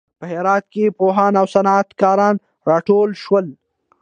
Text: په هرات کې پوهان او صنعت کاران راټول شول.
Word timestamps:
په 0.19 0.25
هرات 0.33 0.65
کې 0.73 0.95
پوهان 0.99 1.33
او 1.41 1.45
صنعت 1.53 1.87
کاران 2.01 2.35
راټول 2.69 3.09
شول. 3.23 3.45